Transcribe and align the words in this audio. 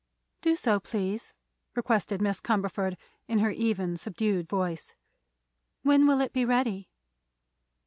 "Do 0.41 0.55
so, 0.55 0.79
please," 0.79 1.35
requested 1.75 2.23
Miss 2.23 2.41
Cumberford, 2.41 2.97
in 3.27 3.37
her 3.37 3.51
even, 3.51 3.97
subdued 3.97 4.49
voice. 4.49 4.95
"When 5.83 6.07
will 6.07 6.21
it 6.21 6.33
be 6.33 6.43
ready?" 6.43 6.89